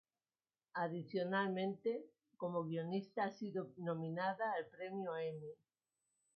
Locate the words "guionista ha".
2.63-3.29